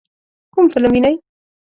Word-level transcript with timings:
کوم 0.53 0.65
فلم 0.73 0.91
وینئ؟ 0.93 1.13